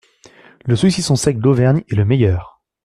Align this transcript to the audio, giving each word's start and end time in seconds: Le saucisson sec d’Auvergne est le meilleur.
Le 0.65 0.75
saucisson 0.75 1.15
sec 1.15 1.37
d’Auvergne 1.39 1.83
est 1.89 1.93
le 1.93 2.05
meilleur. 2.05 2.59